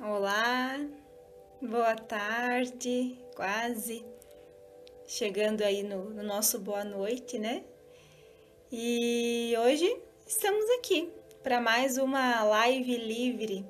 [0.00, 0.78] Olá,
[1.60, 4.04] boa tarde, quase
[5.04, 7.64] chegando aí no, no, nosso boa noite, né?
[8.70, 13.66] E hoje estamos aqui para mais uma live livre,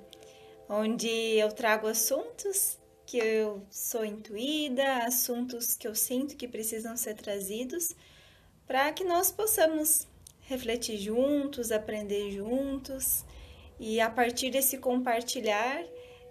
[0.68, 7.14] onde eu trago assuntos que eu sou intuída, assuntos que eu sinto que precisam ser
[7.14, 7.96] trazidos
[8.66, 10.06] para que nós possamos
[10.40, 13.24] refletir juntos, aprender juntos
[13.80, 15.82] e a partir desse compartilhar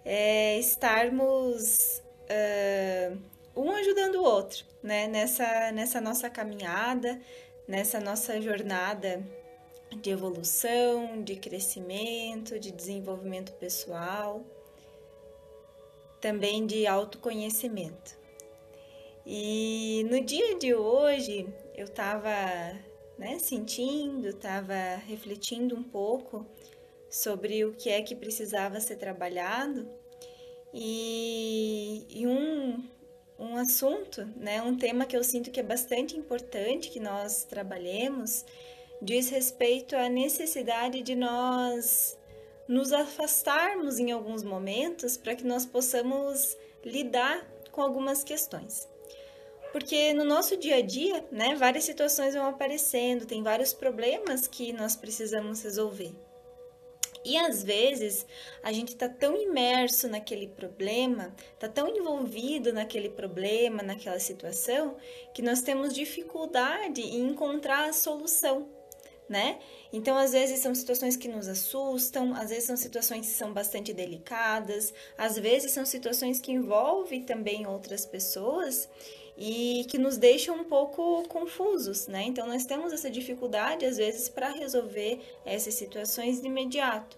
[0.10, 3.18] é, estarmos uh,
[3.54, 5.06] um ajudando o outro, né?
[5.06, 7.20] Nessa, nessa nossa caminhada,
[7.68, 9.22] nessa nossa jornada
[10.02, 14.46] de evolução, de crescimento, de desenvolvimento pessoal,
[16.22, 18.18] também de autoconhecimento.
[19.26, 22.32] E no dia de hoje eu estava
[23.18, 26.46] né, sentindo, estava refletindo um pouco
[27.10, 29.97] sobre o que é que precisava ser trabalhado
[30.74, 32.84] e, e um,
[33.40, 38.46] um assunto, né, um tema que eu sinto que é bastante importante que nós trabalhemos,
[39.02, 42.18] diz respeito à necessidade de nós
[42.68, 48.88] nos afastarmos em alguns momentos para que nós possamos lidar com algumas questões.
[49.72, 54.74] Porque no nosso dia a dia, né, várias situações vão aparecendo, tem vários problemas que
[54.74, 56.14] nós precisamos resolver.
[57.28, 58.26] E às vezes
[58.64, 64.96] a gente está tão imerso naquele problema, está tão envolvido naquele problema, naquela situação,
[65.34, 68.70] que nós temos dificuldade em encontrar a solução,
[69.28, 69.60] né?
[69.92, 73.92] Então, às vezes são situações que nos assustam, às vezes são situações que são bastante
[73.94, 78.88] delicadas, às vezes são situações que envolvem também outras pessoas
[79.38, 82.24] e que nos deixam um pouco confusos, né?
[82.24, 87.18] Então nós temos essa dificuldade às vezes para resolver essas situações de imediato.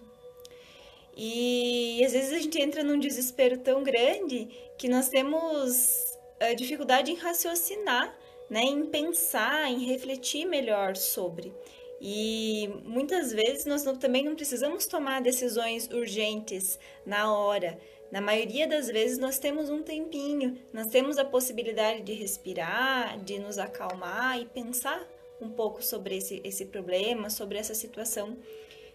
[1.16, 7.10] E às vezes a gente entra num desespero tão grande que nós temos a dificuldade
[7.10, 8.14] em raciocinar,
[8.48, 11.52] né, em pensar, em refletir melhor sobre.
[12.00, 17.78] E muitas vezes nós não, também não precisamos tomar decisões urgentes na hora.
[18.10, 23.38] Na maioria das vezes nós temos um tempinho, nós temos a possibilidade de respirar, de
[23.38, 25.06] nos acalmar e pensar
[25.40, 28.36] um pouco sobre esse, esse problema, sobre essa situação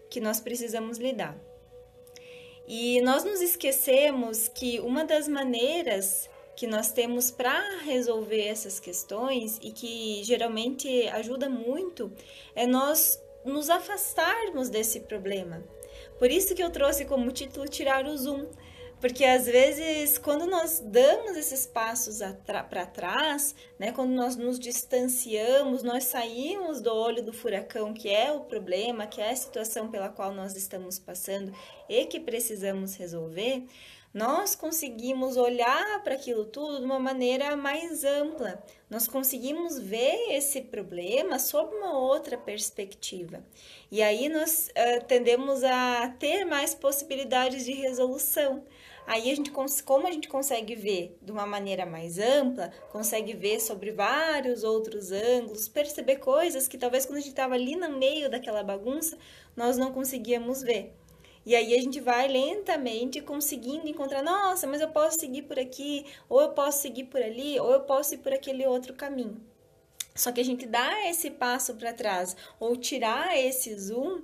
[0.09, 1.37] que nós precisamos lidar.
[2.67, 9.59] E nós nos esquecemos que uma das maneiras que nós temos para resolver essas questões
[9.61, 12.11] e que geralmente ajuda muito
[12.55, 15.63] é nós nos afastarmos desse problema.
[16.17, 18.47] Por isso que eu trouxe como título tirar o zoom,
[19.05, 25.83] porque às vezes, quando nós damos esses passos para trás, né, quando nós nos distanciamos,
[25.83, 30.09] nós saímos do olho do furacão, que é o problema, que é a situação pela
[30.09, 31.53] qual nós estamos passando
[31.87, 33.67] e que precisamos resolver,
[34.15, 38.63] nós conseguimos olhar para aquilo tudo de uma maneira mais ampla.
[38.89, 43.43] Nós conseguimos ver esse problema sob uma outra perspectiva.
[43.91, 48.63] E aí nós uh, tendemos a ter mais possibilidades de resolução.
[49.05, 53.59] Aí a gente, como a gente consegue ver de uma maneira mais ampla, consegue ver
[53.59, 58.29] sobre vários outros ângulos, perceber coisas que talvez quando a gente estava ali no meio
[58.29, 59.17] daquela bagunça,
[59.57, 60.95] nós não conseguíamos ver.
[61.45, 66.05] E aí a gente vai lentamente conseguindo encontrar, nossa, mas eu posso seguir por aqui,
[66.27, 69.41] ou eu posso seguir por ali, ou eu posso ir por aquele outro caminho.
[70.15, 74.21] Só que a gente dá esse passo para trás ou tirar esse zoom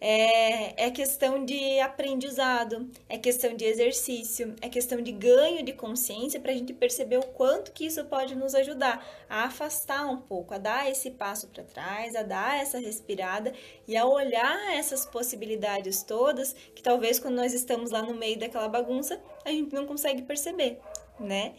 [0.00, 6.40] é, é questão de aprendizado, é questão de exercício, é questão de ganho de consciência
[6.40, 10.54] para a gente perceber o quanto que isso pode nos ajudar a afastar um pouco,
[10.54, 13.52] a dar esse passo para trás, a dar essa respirada
[13.86, 18.68] e a olhar essas possibilidades todas que talvez quando nós estamos lá no meio daquela
[18.68, 20.80] bagunça a gente não consegue perceber,
[21.20, 21.54] né?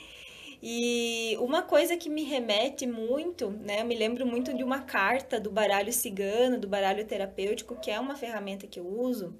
[0.61, 3.81] E uma coisa que me remete muito, né?
[3.81, 7.99] Eu me lembro muito de uma carta do baralho cigano, do baralho terapêutico, que é
[7.99, 9.35] uma ferramenta que eu uso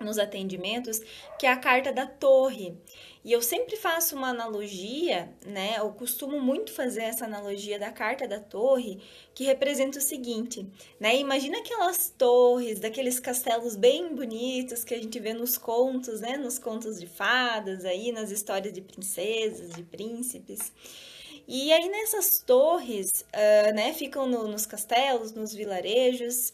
[0.00, 1.00] nos atendimentos,
[1.38, 2.76] que é a carta da torre.
[3.26, 5.74] E eu sempre faço uma analogia, né?
[5.78, 9.02] Eu costumo muito fazer essa analogia da carta da torre,
[9.34, 10.64] que representa o seguinte,
[11.00, 11.16] né?
[11.16, 16.36] Imagina aquelas torres, daqueles castelos bem bonitos que a gente vê nos contos, né?
[16.36, 20.72] Nos contos de fadas, aí nas histórias de princesas, de príncipes.
[21.48, 23.92] E aí nessas torres, uh, né?
[23.92, 26.52] Ficam no, nos castelos, nos vilarejos.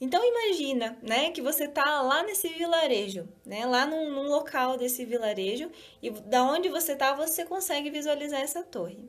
[0.00, 5.04] Então imagina, né, que você tá lá nesse vilarejo, né, lá num, num, local desse
[5.04, 5.70] vilarejo
[6.02, 9.04] e da onde você tá você consegue visualizar essa torre.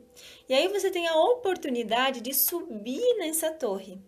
[0.46, 3.98] E aí você tem a oportunidade de subir nessa torre.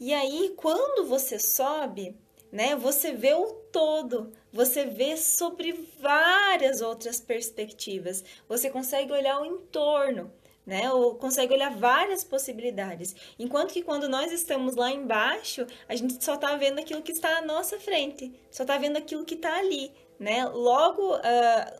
[0.00, 2.16] E aí quando você sobe,
[2.52, 2.76] né?
[2.76, 10.30] Você vê o todo, você vê sobre várias outras perspectivas, você consegue olhar o entorno,
[10.66, 10.92] né?
[10.92, 13.14] Ou consegue olhar várias possibilidades.
[13.38, 17.38] Enquanto que quando nós estamos lá embaixo, a gente só está vendo aquilo que está
[17.38, 20.46] à nossa frente, só está vendo aquilo que está ali, né?
[20.46, 21.20] Logo, uh,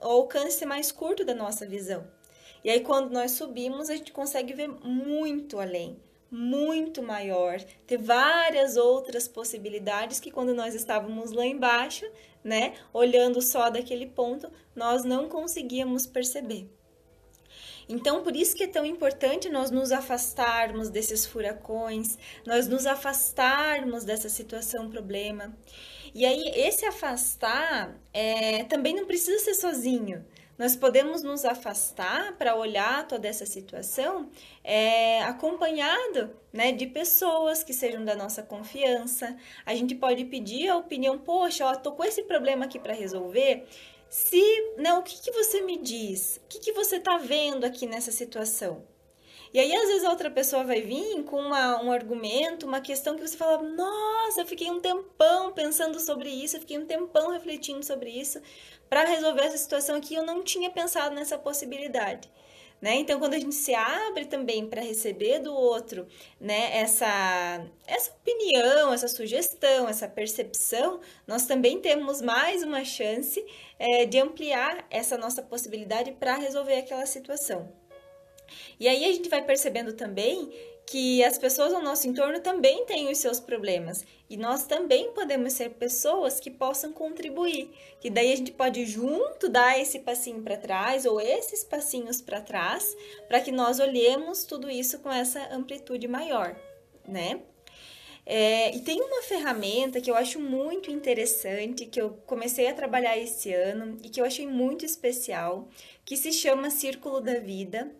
[0.02, 2.06] o alcance mais curto da nossa visão.
[2.64, 6.00] E aí, quando nós subimos, a gente consegue ver muito além,
[6.30, 12.06] muito maior, ter várias outras possibilidades que quando nós estávamos lá embaixo,
[12.42, 16.68] né, olhando só daquele ponto, nós não conseguíamos perceber.
[17.92, 22.16] Então, por isso que é tão importante nós nos afastarmos desses furacões,
[22.46, 25.54] nós nos afastarmos dessa situação problema.
[26.14, 30.24] E aí, esse afastar é, também não precisa ser sozinho.
[30.58, 34.30] Nós podemos nos afastar para olhar toda essa situação
[34.64, 39.36] é, acompanhado né, de pessoas que sejam da nossa confiança.
[39.66, 43.66] A gente pode pedir a opinião, poxa, tô com esse problema aqui para resolver.
[44.12, 46.38] Se, né, o que, que você me diz?
[46.44, 48.86] O que, que você está vendo aqui nessa situação?
[49.54, 53.16] E aí, às vezes, a outra pessoa vai vir com uma, um argumento, uma questão
[53.16, 57.30] que você fala: Nossa, eu fiquei um tempão pensando sobre isso, eu fiquei um tempão
[57.30, 58.38] refletindo sobre isso
[58.86, 62.30] para resolver essa situação aqui, eu não tinha pensado nessa possibilidade.
[62.82, 62.96] Né?
[62.96, 66.04] Então, quando a gente se abre também para receber do outro
[66.40, 73.40] né, essa, essa opinião, essa sugestão, essa percepção, nós também temos mais uma chance
[73.78, 77.72] é, de ampliar essa nossa possibilidade para resolver aquela situação.
[78.80, 80.52] E aí a gente vai percebendo também
[80.86, 85.52] que as pessoas ao nosso entorno também têm os seus problemas e nós também podemos
[85.52, 87.70] ser pessoas que possam contribuir,
[88.00, 92.40] que daí a gente pode junto dar esse passinho para trás ou esses passinhos para
[92.40, 92.96] trás,
[93.28, 96.56] para que nós olhemos tudo isso com essa amplitude maior,
[97.06, 97.40] né?
[98.24, 103.18] É, e tem uma ferramenta que eu acho muito interessante, que eu comecei a trabalhar
[103.18, 105.68] esse ano e que eu achei muito especial,
[106.04, 107.90] que se chama Círculo da Vida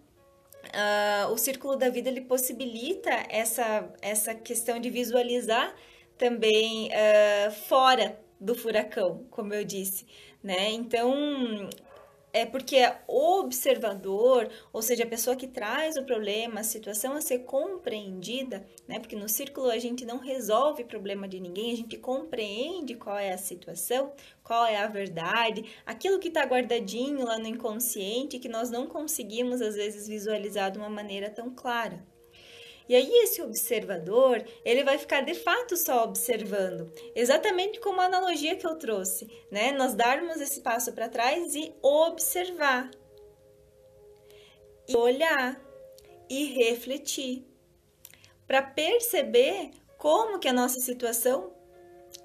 [0.69, 5.75] uh, o círculo da vida ele possibilita essa, essa questão de visualizar
[6.17, 10.07] também uh, fora do furacão, como eu disse,
[10.43, 10.71] né?
[10.71, 11.69] Então,
[12.33, 17.21] é porque o observador, ou seja, a pessoa que traz o problema, a situação a
[17.21, 18.99] ser compreendida, né?
[18.99, 23.33] Porque no círculo a gente não resolve problema de ninguém, a gente compreende qual é
[23.33, 24.13] a situação,
[24.43, 29.61] qual é a verdade, aquilo que está guardadinho lá no inconsciente que nós não conseguimos
[29.61, 32.12] às vezes visualizar de uma maneira tão clara.
[32.89, 38.57] E aí esse observador, ele vai ficar de fato só observando, exatamente como a analogia
[38.57, 39.73] que eu trouxe, né?
[39.73, 42.91] Nós darmos esse passo para trás e observar,
[44.89, 45.61] e olhar.
[46.29, 47.45] E refletir.
[48.47, 51.53] Para perceber como que a nossa situação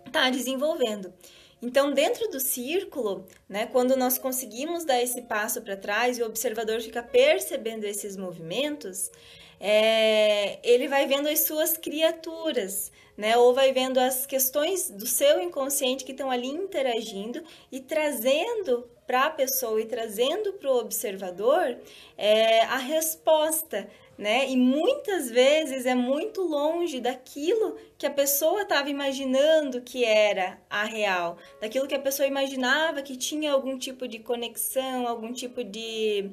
[0.05, 1.13] está desenvolvendo.
[1.61, 6.25] Então, dentro do círculo, né, quando nós conseguimos dar esse passo para trás e o
[6.25, 9.11] observador fica percebendo esses movimentos,
[9.59, 13.35] é, ele vai vendo as suas criaturas, né?
[13.37, 19.25] Ou vai vendo as questões do seu inconsciente que estão ali interagindo e trazendo para
[19.25, 21.77] a pessoa e trazendo para o observador
[22.17, 24.49] é, a resposta, né?
[24.49, 30.83] E muitas vezes é muito longe daquilo que a pessoa estava imaginando que era a
[30.83, 36.29] real, daquilo que a pessoa imaginava que tinha algum tipo de conexão, algum tipo de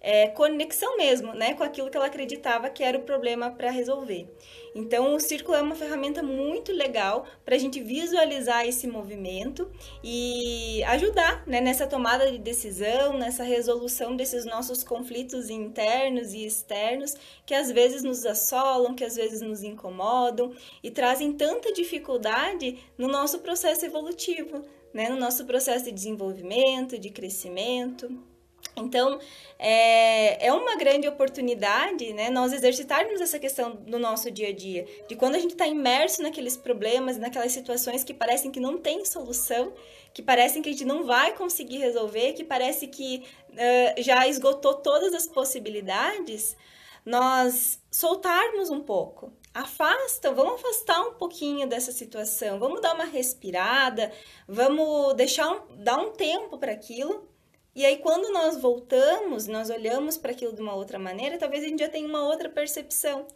[0.00, 4.28] é, conexão mesmo, né, com aquilo que ela acreditava que era o problema para resolver.
[4.74, 9.70] Então, o círculo é uma ferramenta muito legal para a gente visualizar esse movimento
[10.04, 17.14] e ajudar né, nessa tomada de decisão, nessa resolução desses nossos conflitos internos e externos
[17.44, 20.52] que às vezes nos assolam, que às vezes nos incomodam
[20.82, 24.62] e trazem tanta dificuldade no nosso processo evolutivo,
[24.92, 28.37] né, no nosso processo de desenvolvimento, de crescimento.
[28.76, 29.18] Então,
[29.58, 34.86] é, é uma grande oportunidade, né, nós exercitarmos essa questão no nosso dia a dia,
[35.08, 39.04] de quando a gente está imerso naqueles problemas, naquelas situações que parecem que não tem
[39.04, 39.72] solução,
[40.14, 44.74] que parecem que a gente não vai conseguir resolver, que parece que uh, já esgotou
[44.74, 46.56] todas as possibilidades,
[47.04, 49.32] nós soltarmos um pouco.
[49.54, 54.12] Afasta, vamos afastar um pouquinho dessa situação, vamos dar uma respirada,
[54.46, 57.26] vamos deixar um, dar um tempo para aquilo
[57.74, 61.68] e aí, quando nós voltamos, nós olhamos para aquilo de uma outra maneira, talvez a
[61.68, 63.26] gente já tenha uma outra percepção,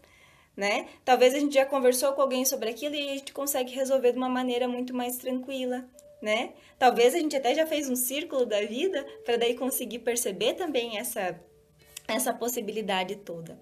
[0.57, 0.89] né?
[1.05, 4.19] Talvez a gente já conversou com alguém sobre aquilo e a gente consegue resolver de
[4.19, 5.85] uma maneira muito mais tranquila,
[6.21, 6.55] né?
[6.79, 10.99] Talvez a gente até já fez um círculo da vida para daí conseguir perceber também
[10.99, 11.39] essa
[12.09, 13.59] essa possibilidade toda,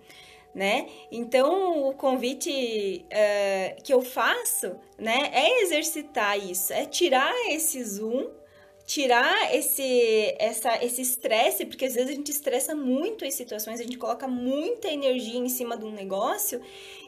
[0.55, 0.89] né?
[1.12, 8.31] Então, o convite uh, que eu faço, né, é exercitar isso, é tirar esse zoom,
[8.90, 13.85] tirar esse essa esse estresse, porque às vezes a gente estressa muito em situações, a
[13.85, 16.61] gente coloca muita energia em cima de um negócio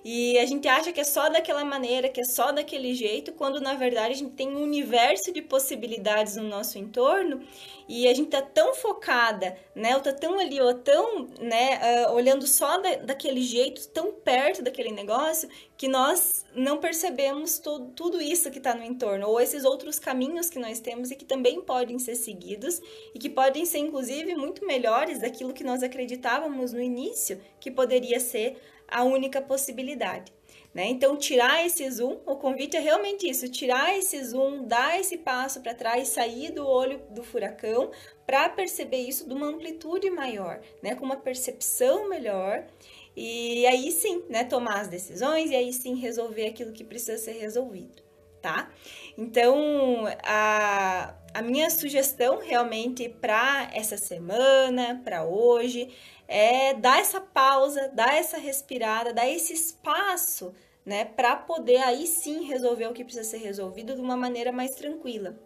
[0.05, 3.61] e a gente acha que é só daquela maneira, que é só daquele jeito, quando
[3.61, 7.41] na verdade a gente tem um universo de possibilidades no nosso entorno
[7.89, 12.15] e a gente tá tão focada, né, ou tá tão ali, ou tão, né, uh,
[12.15, 18.21] olhando só da, daquele jeito, tão perto daquele negócio, que nós não percebemos todo, tudo
[18.21, 21.61] isso que está no entorno, ou esses outros caminhos que nós temos e que também
[21.61, 22.81] podem ser seguidos
[23.15, 28.19] e que podem ser, inclusive, muito melhores daquilo que nós acreditávamos no início que poderia
[28.19, 28.57] ser
[28.93, 30.33] a única possibilidade.
[30.75, 30.87] Né?
[30.87, 35.61] Então, tirar esse zoom, o convite é realmente isso: tirar esse zoom, dar esse passo
[35.61, 37.91] para trás, sair do olho do furacão
[38.27, 40.95] para perceber isso de uma amplitude maior, né?
[40.95, 42.67] com uma percepção melhor.
[43.15, 47.33] E aí sim, né, tomar as decisões e aí sim resolver aquilo que precisa ser
[47.33, 48.03] resolvido,
[48.41, 48.73] tá?
[49.17, 55.91] Então, a, a minha sugestão realmente para essa semana, para hoje,
[56.27, 60.55] é dar essa pausa, dar essa respirada, dar esse espaço,
[60.85, 64.75] né, para poder aí sim resolver o que precisa ser resolvido de uma maneira mais
[64.75, 65.39] tranquila.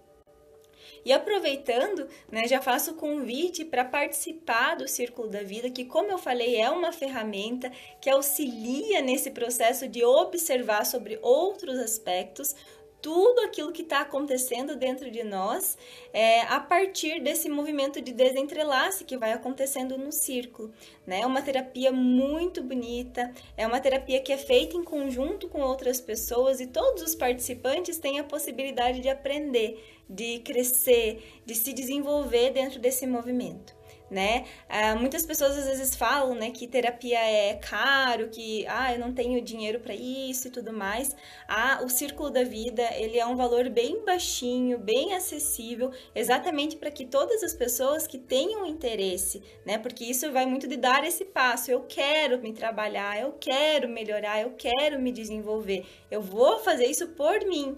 [1.05, 6.11] E aproveitando, né, já faço o convite para participar do Círculo da Vida, que, como
[6.11, 7.71] eu falei, é uma ferramenta
[8.01, 12.57] que auxilia nesse processo de observar sobre outros aspectos,
[13.01, 15.79] tudo aquilo que está acontecendo dentro de nós
[16.13, 20.73] é, a partir desse movimento de desentrelace que vai acontecendo no círculo.
[21.07, 21.21] Né?
[21.21, 26.01] É uma terapia muito bonita, é uma terapia que é feita em conjunto com outras
[26.01, 32.51] pessoas e todos os participantes têm a possibilidade de aprender, de crescer, de se desenvolver
[32.51, 33.76] dentro desse movimento
[34.11, 34.45] né?
[34.69, 39.13] Ah, muitas pessoas às vezes falam, né, que terapia é caro, que ah, eu não
[39.13, 41.15] tenho dinheiro para isso e tudo mais.
[41.49, 46.91] Ah, o círculo da vida, ele é um valor bem baixinho, bem acessível, exatamente para
[46.91, 49.79] que todas as pessoas que tenham interesse, né?
[49.79, 51.71] Porque isso vai muito de dar esse passo.
[51.71, 55.85] Eu quero me trabalhar, eu quero melhorar, eu quero me desenvolver.
[56.11, 57.77] Eu vou fazer isso por mim.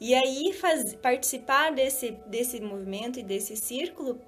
[0.00, 4.18] E aí faz, participar desse, desse movimento e desse círculo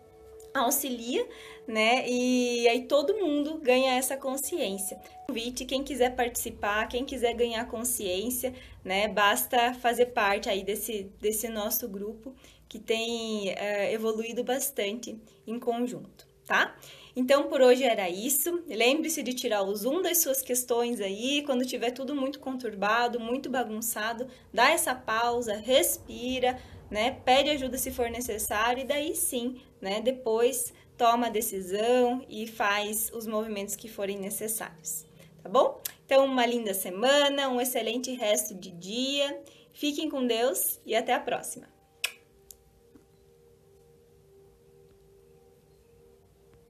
[0.55, 1.27] auxilia,
[1.67, 2.09] né?
[2.09, 5.01] E aí todo mundo ganha essa consciência.
[5.27, 8.53] Convite, quem quiser participar, quem quiser ganhar consciência,
[8.85, 9.09] né?
[9.09, 12.35] Basta fazer parte aí desse, desse nosso grupo
[12.69, 16.75] que tem é, evoluído bastante em conjunto, tá?
[17.15, 18.63] Então por hoje era isso.
[18.67, 23.51] Lembre-se de tirar o zoom das suas questões aí, quando tiver tudo muito conturbado, muito
[23.51, 26.59] bagunçado, dá essa pausa, respira,
[26.91, 27.11] né?
[27.25, 30.01] Pede ajuda se for necessário e daí sim, né?
[30.01, 35.05] Depois toma a decisão e faz os movimentos que forem necessários,
[35.43, 35.83] tá bom?
[36.05, 39.43] Então, uma linda semana, um excelente resto de dia.
[39.73, 41.72] Fiquem com Deus e até a próxima.